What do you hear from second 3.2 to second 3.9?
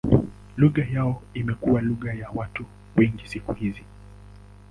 siku hizi.